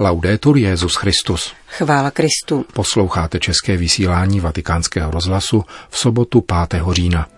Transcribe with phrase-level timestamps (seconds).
[0.00, 1.52] Laudetur Jezus Christus.
[1.66, 2.66] Chvála Kristu.
[2.72, 6.40] Posloucháte české vysílání Vatikánského rozhlasu v sobotu
[6.70, 6.82] 5.
[6.90, 7.28] října.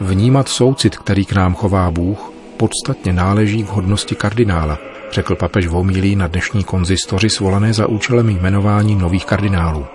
[0.00, 4.78] Vnímat soucit, který k nám chová Bůh, podstatně náleží k hodnosti kardinála,
[5.12, 9.86] řekl papež Vomílí na dnešní konzistoři svolané za účelem jmenování nových kardinálů.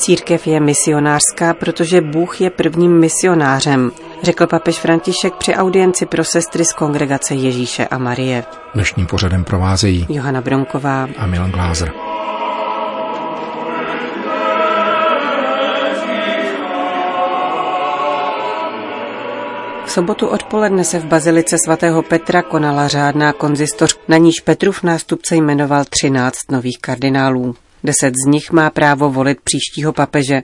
[0.00, 3.90] Církev je misionářská, protože Bůh je prvním misionářem,
[4.22, 8.44] řekl papež František při audienci pro sestry z kongregace Ježíše a Marie.
[8.74, 11.92] Dnešním pořadem provázejí Johana Bronková a Milan Glázer.
[19.84, 25.36] V sobotu odpoledne se v bazilice svatého Petra konala řádná konzistoř, na níž Petrův nástupce
[25.36, 27.54] jmenoval 13 nových kardinálů.
[27.84, 30.42] Deset z nich má právo volit příštího papeže.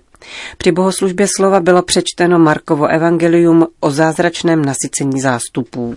[0.59, 5.97] Při bohoslužbě slova bylo přečteno Markovo evangelium o zázračném nasycení zástupů.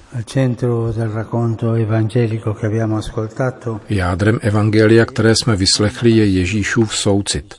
[3.90, 7.54] Jádrem evangelia, které jsme vyslechli, je Ježíšův soucit.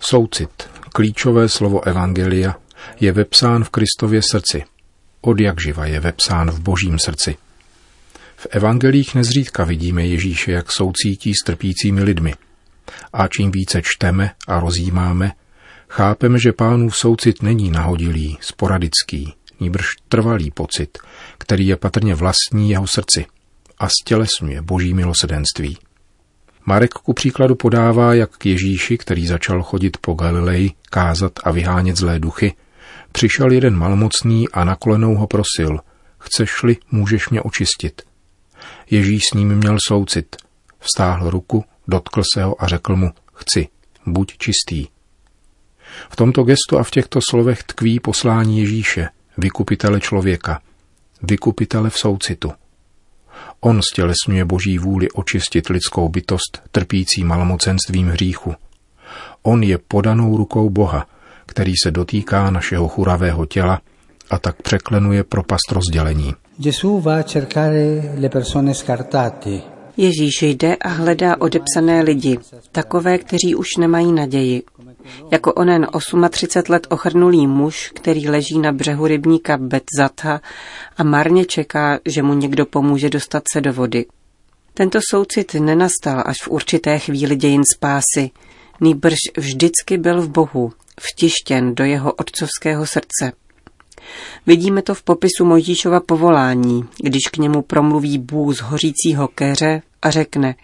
[0.00, 0.50] Soucit,
[0.92, 2.54] klíčové slovo evangelia,
[3.00, 4.64] je vepsán v Kristově srdci–
[5.20, 7.36] od jak živa je vepsán v božím srdci.
[8.36, 12.34] V evangelích nezřídka vidíme Ježíše, jak soucítí s trpícími lidmi.
[13.12, 15.32] A čím více čteme a rozjímáme,
[15.88, 20.98] chápeme, že pánův soucit není nahodilý, sporadický, níbrž trvalý pocit,
[21.38, 23.26] který je patrně vlastní jeho srdci
[23.78, 25.78] a stělesňuje boží milosedenství.
[26.66, 31.96] Marek ku příkladu podává, jak k Ježíši, který začal chodit po Galileji, kázat a vyhánět
[31.96, 32.54] zlé duchy,
[33.12, 35.78] Přišel jeden malmocný a na kolenou ho prosil,
[36.18, 38.02] chceš-li, můžeš mě očistit.
[38.90, 40.36] Ježíš s ním měl soucit.
[40.78, 43.68] Vstáhl ruku, dotkl se ho a řekl mu, chci,
[44.06, 44.86] buď čistý.
[46.10, 49.08] V tomto gestu a v těchto slovech tkví poslání Ježíše,
[49.38, 50.60] vykupitele člověka,
[51.22, 52.52] vykupitele v soucitu.
[53.60, 58.54] On stělesňuje boží vůli očistit lidskou bytost trpící malomocenstvím hříchu.
[59.42, 61.06] On je podanou rukou Boha,
[61.46, 63.80] který se dotýká našeho churavého těla
[64.30, 66.34] a tak překlenuje propast rozdělení.
[70.00, 72.38] Ježíš jde a hledá odepsané lidi,
[72.72, 74.62] takové, kteří už nemají naději.
[75.30, 75.86] Jako onen
[76.30, 80.40] 38 let ochrnulý muž, který leží na břehu rybníka Betzatha
[80.96, 84.06] a marně čeká, že mu někdo pomůže dostat se do vody.
[84.74, 88.30] Tento soucit nenastal až v určité chvíli dějin spásy,
[88.80, 93.32] nýbrž vždycky byl v Bohu, vtištěn do jeho otcovského srdce.
[94.46, 100.10] Vidíme to v popisu Mojžíšova povolání, když k němu promluví Bůh z hořícího keře a
[100.10, 100.54] řekne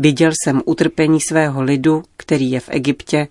[0.00, 3.28] Viděl jsem utrpení svého lidu, který je v Egyptě,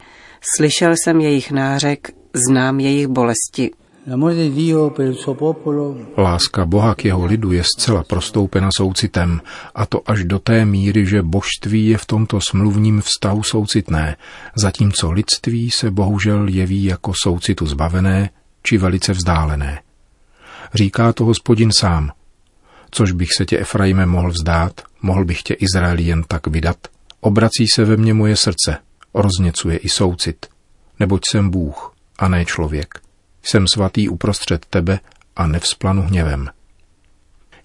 [0.55, 3.71] slyšel jsem jejich nářek, znám jejich bolesti.
[6.17, 9.41] Láska Boha k jeho lidu je zcela prostoupena soucitem,
[9.75, 14.15] a to až do té míry, že božství je v tomto smluvním vztahu soucitné,
[14.55, 18.29] zatímco lidství se bohužel jeví jako soucitu zbavené
[18.63, 19.81] či velice vzdálené.
[20.73, 22.11] Říká to hospodin sám.
[22.97, 26.77] Což bych se tě, Efraime, mohl vzdát, mohl bych tě Izraeli jen tak vydat.
[27.19, 28.77] Obrací se ve mně moje srdce,
[29.13, 30.45] rozněcuje i soucit,
[30.99, 32.99] neboť jsem Bůh a ne člověk
[33.43, 34.99] jsem svatý uprostřed tebe
[35.35, 36.49] a nevzplanu hněvem.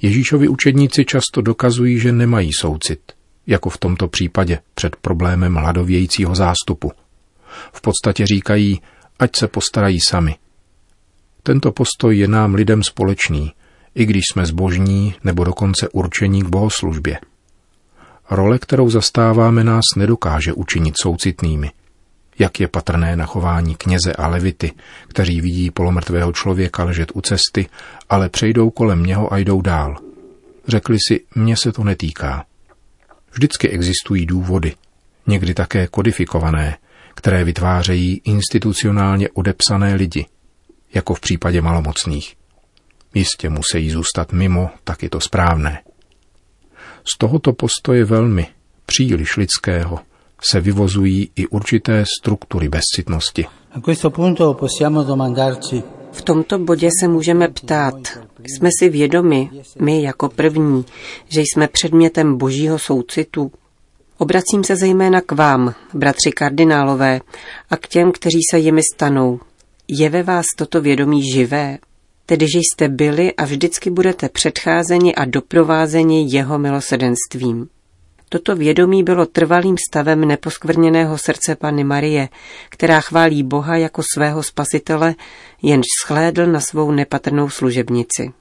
[0.02, 3.00] Ježíšovi učedníci často dokazují, že nemají soucit,
[3.46, 6.92] jako v tomto případě před problémem hladovějícího zástupu.
[7.72, 8.80] V podstatě říkají,
[9.18, 10.36] ať se postarají sami.
[11.42, 13.52] Tento postoj je nám lidem společný,
[13.94, 17.18] i když jsme zbožní nebo dokonce určení k bohoslužbě.
[18.30, 21.70] Role, kterou zastáváme, nás nedokáže učinit soucitnými–
[22.38, 24.72] jak je patrné na chování kněze a levity,
[25.08, 27.66] kteří vidí polomrtvého člověka ležet u cesty,
[28.08, 29.96] ale přejdou kolem něho a jdou dál.
[30.68, 32.44] Řekli si, mně se to netýká.
[33.32, 34.74] Vždycky existují důvody,
[35.26, 36.76] někdy také kodifikované,
[37.14, 40.26] které vytvářejí institucionálně odepsané lidi,
[40.94, 42.34] jako v případě malomocných.
[43.14, 45.82] Jistě musí zůstat mimo, tak je to správné.
[47.14, 48.46] Z tohoto postoje velmi,
[48.86, 50.00] příliš lidského,
[50.50, 53.46] se vyvozují i určité struktury bezcitnosti.
[56.12, 57.94] V tomto bodě se můžeme ptát,
[58.44, 59.50] jsme si vědomi,
[59.80, 60.84] my jako první,
[61.28, 63.52] že jsme předmětem božího soucitu.
[64.18, 67.20] Obracím se zejména k vám, bratři kardinálové,
[67.70, 69.40] a k těm, kteří se jimi stanou.
[69.88, 71.78] Je ve vás toto vědomí živé?
[72.32, 77.68] Tedy, že jste byli a vždycky budete předcházeni a doprovázeni jeho milosedenstvím.
[78.28, 82.28] Toto vědomí bylo trvalým stavem neposkvrněného srdce Panny Marie,
[82.68, 85.14] která chválí Boha jako svého spasitele,
[85.62, 88.32] jenž schlédl na svou nepatrnou služebnici.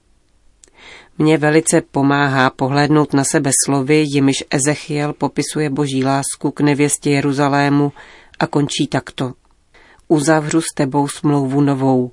[1.18, 7.92] Mně velice pomáhá pohlédnout na sebe slovy, jimiž Ezechiel popisuje boží lásku k nevěstě Jeruzalému
[8.40, 9.34] a končí takto.
[10.08, 12.12] Uzavřu s tebou smlouvu novou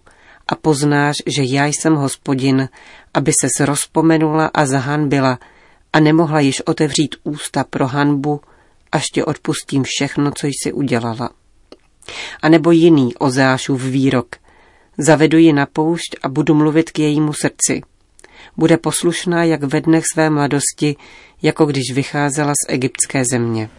[0.48, 2.68] a poznáš, že já jsem hospodin,
[3.14, 5.38] aby se rozpomenula a zahanbila
[5.92, 8.40] a nemohla již otevřít ústa pro hanbu,
[8.92, 11.30] až tě odpustím všechno, co jsi udělala.
[12.42, 14.36] A nebo jiný Ozeášův výrok.
[14.98, 17.82] Zavedu ji na poušť a budu mluvit k jejímu srdci–
[18.56, 20.96] bude poslušná jak ve dnech své mladosti,
[21.42, 23.70] jako když vycházela z egyptské země.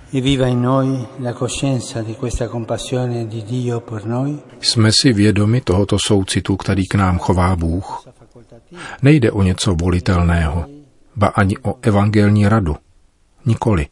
[4.62, 8.07] Jsme si vědomi tohoto soucitu, který k nám chová Bůh.
[9.01, 10.66] Nejde o něco volitelného,
[11.15, 12.75] ba ani o evangelní radu.
[13.45, 13.88] Nikoli.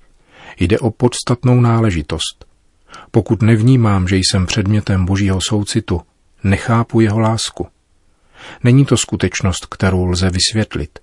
[0.59, 2.45] Jde o podstatnou náležitost.
[3.11, 6.01] Pokud nevnímám, že jsem předmětem božího soucitu,
[6.43, 7.67] nechápu jeho lásku.
[8.63, 10.99] Není to skutečnost, kterou lze vysvětlit.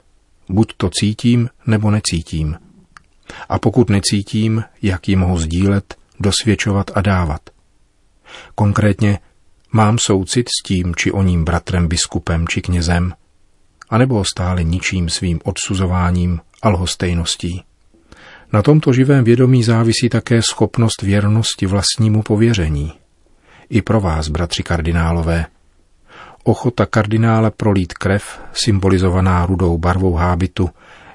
[0.48, 2.56] Buď to cítím, nebo necítím.
[3.48, 7.40] A pokud necítím, jak ji mohu sdílet, dosvědčovat a dávat.
[8.54, 9.18] Konkrétně,
[9.72, 13.12] mám soucit s tím či oním bratrem, biskupem či knězem,
[13.90, 17.64] anebo ho stále ničím svým odsuzováním a lhostejností.
[18.52, 22.92] Na tomto živém vědomí závisí také schopnost věrnosti vlastnímu pověření.
[23.70, 25.46] I pro vás, bratři kardinálové,
[26.46, 30.70] Ochota kardinále prolít krev, symbolizovaná rudou barvou hábitu,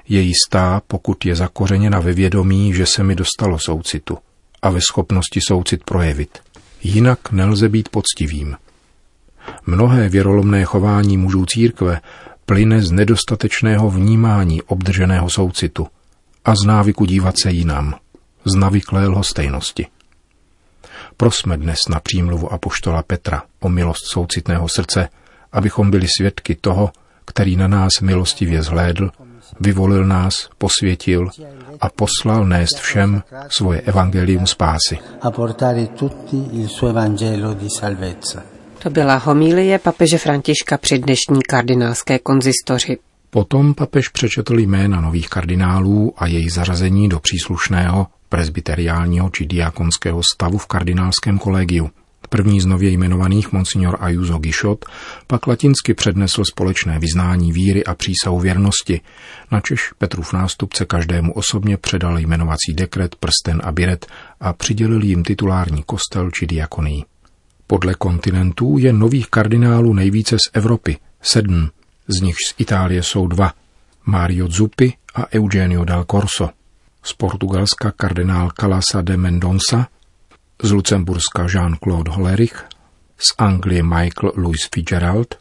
[0.08, 4.18] je jistá, pokud je zakořeněna ve vědomí, že se mi dostalo soucitu
[4.62, 6.38] a ve schopnosti soucit projevit.
[6.82, 8.56] Jinak nelze být poctivým.
[9.66, 12.00] Mnohé věrolomné chování mužů církve
[12.46, 15.86] plyne z nedostatečného vnímání obdrženého soucitu
[16.44, 17.94] a z návyku dívat se jinam,
[18.44, 19.86] z navyklé lhostejnosti.
[21.16, 25.08] Prosme dnes na přímluvu apoštola Petra o milost soucitného srdce,
[25.52, 26.90] abychom byli svědky toho,
[27.24, 29.10] který na nás milostivě zhlédl,
[29.60, 31.28] vyvolil nás, posvětil
[31.80, 34.98] a poslal nést všem svoje evangelium spásy.
[38.82, 42.98] To byla homílie papeže Františka při dnešní kardinálské konzistoři.
[43.30, 50.58] Potom papež přečetl jména nových kardinálů a jejich zařazení do příslušného presbyteriálního či diakonského stavu
[50.58, 51.90] v kardinálském kolegiu.
[52.32, 54.84] První z nově jmenovaných, monsignor Ayuso Gishot,
[55.26, 59.00] pak latinsky přednesl společné vyznání víry a přísahu věrnosti,
[59.50, 64.06] načež Petrův nástupce každému osobně předal jmenovací dekret, prsten a biret
[64.40, 67.04] a přidělil jim titulární kostel či diakonii.
[67.66, 71.70] Podle kontinentů je nových kardinálů nejvíce z Evropy, sedm,
[72.08, 73.52] z nichž z Itálie jsou dva,
[74.06, 76.50] Mario Zuppi a Eugenio dal Corso.
[77.02, 79.88] Z Portugalska kardinál Calasa de Mendonça,
[80.62, 82.64] z Lucemburska Jean-Claude Hollerich,
[83.18, 85.34] z Anglie Michael Louis Fitzgerald,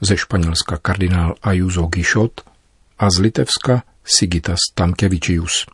[0.00, 2.40] ze Španělska kardinál Ayuso Gishot
[2.98, 5.66] a z Litevska Sigitas Tamkevičius.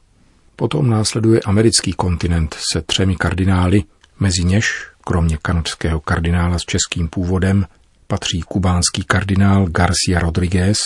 [0.56, 3.84] Potom následuje americký kontinent se třemi kardinály,
[4.20, 7.66] mezi něž, kromě kanadského kardinála s českým původem,
[8.06, 10.78] patří kubánský kardinál Garcia Rodriguez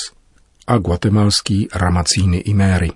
[0.66, 2.90] a guatemalský Ramacíny Iméry.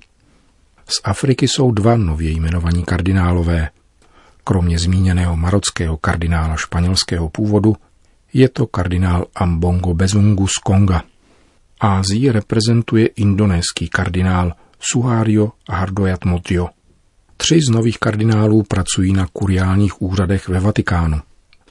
[0.88, 3.68] Z Afriky jsou dva nově jmenovaní kardinálové–
[4.44, 7.76] Kromě zmíněného marockého kardinála španělského původu
[8.32, 11.02] je to kardinál Ambongo Bezungu z Konga.
[11.80, 16.68] Ázii reprezentuje indonéský kardinál Suhario Hardoyat Motio.
[17.36, 21.20] Tři z nových kardinálů pracují na kuriálních úřadech ve Vatikánu.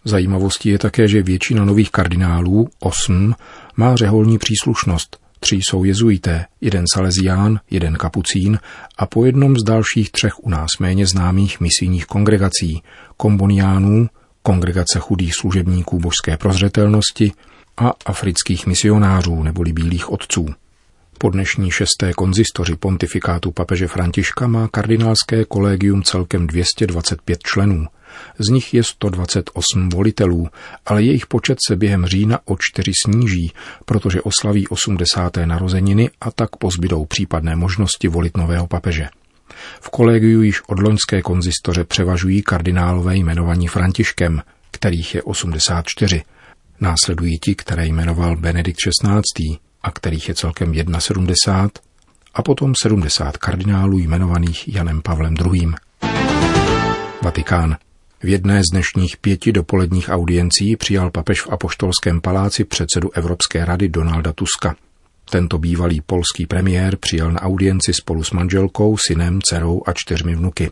[0.05, 3.33] Zajímavostí je také, že většina nových kardinálů, osm,
[3.75, 8.59] má řeholní příslušnost, Tři jsou jezuité, jeden salezián, jeden kapucín
[8.97, 12.83] a po jednom z dalších třech u nás méně známých misijních kongregací,
[13.17, 14.07] komboniánů,
[14.41, 17.31] kongregace chudých služebníků božské prozřetelnosti
[17.77, 20.47] a afrických misionářů neboli bílých otců.
[21.17, 27.87] Po dnešní šesté konzistoři pontifikátu papeže Františka má kardinálské kolegium celkem 225 členů–
[28.39, 30.47] z nich je 128 volitelů,
[30.85, 33.51] ale jejich počet se během října o čtyři sníží,
[33.85, 35.37] protože oslaví 80.
[35.45, 39.09] narozeniny a tak pozbydou případné možnosti volit nového papeže.
[39.81, 46.23] V kolegiu již od loňské konzistoře převažují kardinálové jmenovaní Františkem, kterých je 84.
[46.81, 49.57] Následují ti, které jmenoval Benedikt XVI.
[49.83, 51.69] a kterých je celkem 71
[52.33, 55.67] a potom 70 kardinálů jmenovaných Janem Pavlem II.
[57.21, 57.77] Vatikán.
[58.23, 63.89] V jedné z dnešních pěti dopoledních audiencí přijal papež v Apoštolském paláci předsedu Evropské rady
[63.89, 64.75] Donalda Tuska.
[65.29, 70.71] Tento bývalý polský premiér přijel na audienci spolu s manželkou, synem, dcerou a čtyřmi vnuky.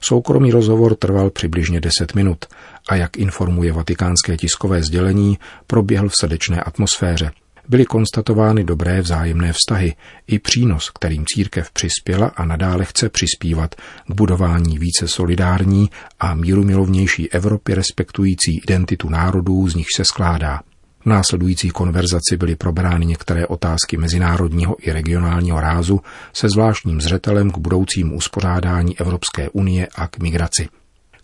[0.00, 2.44] Soukromý rozhovor trval přibližně 10 minut
[2.88, 7.30] a jak informuje vatikánské tiskové sdělení, proběhl v srdečné atmosféře.
[7.70, 9.94] Byly konstatovány dobré vzájemné vztahy
[10.26, 13.74] i přínos, kterým církev přispěla a nadále chce přispívat
[14.08, 20.60] k budování více solidární a mírumilovnější Evropy respektující identitu národů, z nich se skládá.
[21.00, 26.00] V následující konverzaci byly probrány některé otázky mezinárodního i regionálního rázu
[26.32, 30.68] se zvláštním zřetelem k budoucímu uspořádání Evropské unie a k migraci.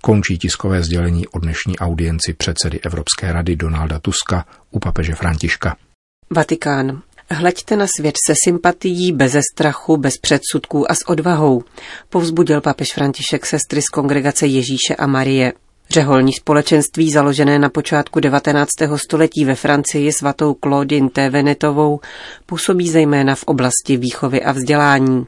[0.03, 5.77] Končí tiskové sdělení o dnešní audienci předsedy Evropské rady Donalda Tuska u papeže Františka.
[6.31, 7.03] Vatikán.
[7.31, 11.63] Hleďte na svět se sympatií, beze strachu, bez předsudků a s odvahou,
[12.09, 15.53] povzbudil papež František sestry z kongregace Ježíše a Marie.
[15.91, 18.71] Řeholní společenství založené na počátku 19.
[18.97, 21.31] století ve Francii svatou Claudine T.
[21.31, 22.01] Venetovou
[22.47, 25.27] působí zejména v oblasti výchovy a vzdělání.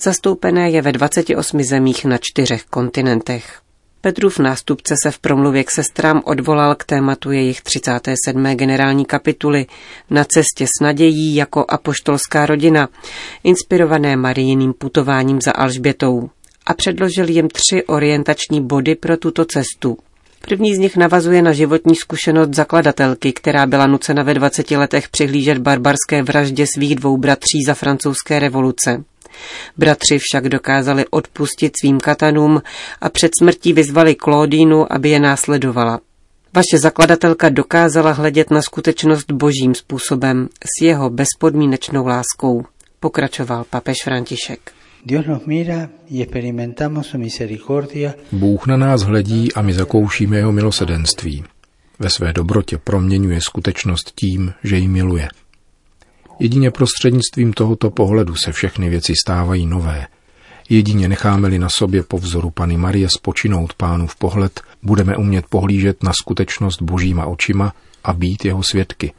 [0.00, 3.60] Zastoupené je ve 28 zemích na čtyřech kontinentech.
[4.00, 8.44] Petrův nástupce se v promluvě k sestrám odvolal k tématu jejich 37.
[8.44, 9.66] generální kapituly
[10.10, 12.88] Na cestě s nadějí jako apoštolská rodina,
[13.44, 16.30] inspirované marijiným putováním za Alžbětou
[16.66, 19.98] a předložil jim tři orientační body pro tuto cestu.
[20.40, 25.58] První z nich navazuje na životní zkušenost zakladatelky, která byla nucena ve 20 letech přihlížet
[25.58, 29.04] barbarské vraždě svých dvou bratří za francouzské revoluce.
[29.76, 32.62] Bratři však dokázali odpustit svým katanům
[33.00, 36.00] a před smrtí vyzvali Klódínu, aby je následovala.
[36.54, 42.64] Vaše zakladatelka dokázala hledět na skutečnost božím způsobem s jeho bezpodmínečnou láskou,
[43.00, 44.72] pokračoval papež František.
[48.32, 51.44] Bůh na nás hledí a my zakoušíme jeho milosedenství.
[51.98, 55.28] Ve své dobrotě proměňuje skutečnost tím, že ji miluje.
[56.40, 60.06] Jedině prostřednictvím tohoto pohledu se všechny věci stávají nové.
[60.68, 66.02] Jedině necháme-li na sobě po vzoru Pany Marie spočinout pánu v pohled, budeme umět pohlížet
[66.02, 67.72] na skutečnost božíma očima
[68.04, 69.12] a být jeho svědky.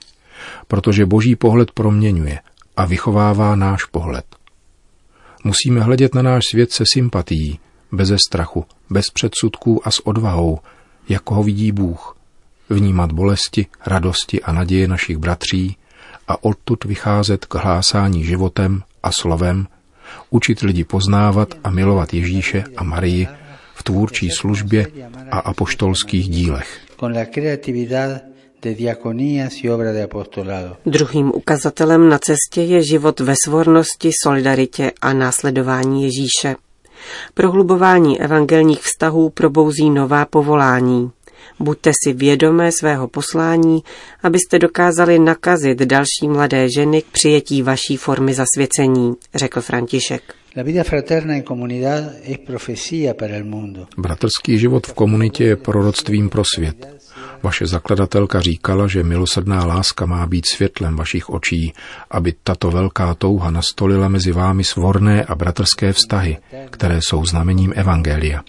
[0.67, 2.39] Protože boží pohled proměňuje
[2.77, 4.25] a vychovává náš pohled.
[5.43, 7.59] Musíme hledět na náš svět se sympatií,
[7.91, 10.59] beze strachu, bez předsudků a s odvahou,
[11.09, 12.17] jako ho vidí Bůh.
[12.69, 15.77] Vnímat bolesti, radosti a naděje našich bratří
[16.29, 19.67] a odtud vycházet k hlásání životem a slovem,
[20.29, 23.27] učit lidi poznávat a milovat Ježíše a Marii
[23.75, 24.87] v tvůrčí službě
[25.31, 26.79] a apoštolských dílech.
[30.85, 36.55] Druhým ukazatelem na cestě je život ve svornosti, solidaritě a následování Ježíše.
[37.33, 41.11] Prohlubování evangelních vztahů probouzí nová povolání.
[41.59, 43.83] Buďte si vědomé svého poslání,
[44.23, 50.21] abyste dokázali nakazit další mladé ženy k přijetí vaší formy zasvěcení, řekl František.
[53.97, 56.99] Bratrský život v komunitě je proroctvím pro svět.
[57.43, 61.73] Vaše zakladatelka říkala, že milosrdná láska má být světlem vašich očí,
[62.11, 66.37] aby tato velká touha nastolila mezi vámi svorné a bratrské vztahy,
[66.69, 68.43] které jsou znamením Evangelia.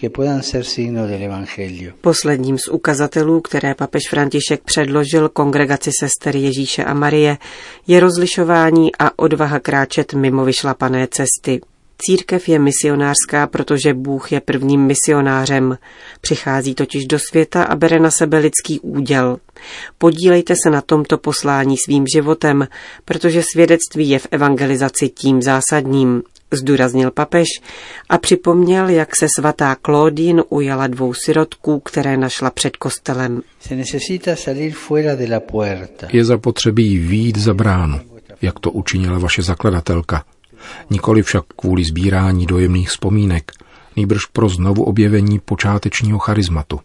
[2.00, 7.38] Posledním z ukazatelů, které papež František předložil kongregaci sester Ježíše a Marie,
[7.87, 11.61] je rozlišování a odvaha kráčet mimo vyšlapané cesty.
[12.07, 15.78] Církev je misionářská, protože Bůh je prvním misionářem.
[16.21, 19.37] Přichází totiž do světa a bere na sebe lidský úděl.
[19.99, 22.69] Podílejte se na tomto poslání svým životem,
[23.04, 27.49] protože svědectví je v evangelizaci tím zásadním, zdůraznil papež
[28.09, 33.42] a připomněl, jak se svatá Claudine ujala dvou sirotků, které našla před kostelem.
[36.12, 38.00] Je zapotřebí výjít za bránu,
[38.42, 40.25] jak to učinila vaše zakladatelka–
[40.90, 43.52] nikoli však kvůli sbírání dojemných vzpomínek,
[43.97, 46.81] nýbrž pro znovu objevení počátečního charizmatu.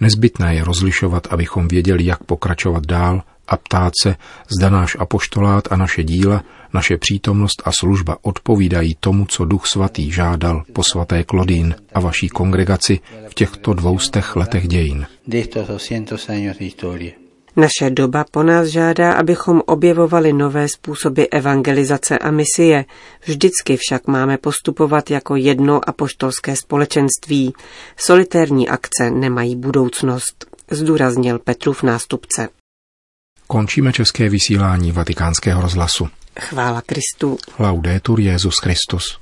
[0.00, 4.16] Nezbytné je rozlišovat, abychom věděli, jak pokračovat dál a ptát se,
[4.58, 10.12] zda náš apoštolát a naše díla, naše přítomnost a služba odpovídají tomu, co Duch Svatý
[10.12, 15.06] žádal po svaté Klodín a vaší kongregaci v těchto dvoustech letech dějin.
[17.56, 22.84] Naše doba po nás žádá, abychom objevovali nové způsoby evangelizace a misie.
[23.26, 27.54] Vždycky však máme postupovat jako jedno apoštolské společenství.
[27.96, 32.48] Solitérní akce nemají budoucnost, zdůraznil Petrův nástupce.
[33.46, 36.08] Končíme české vysílání vatikánského rozhlasu.
[36.40, 37.38] Chvála Kristu.
[37.58, 39.18] Laudetur Jezus Christus.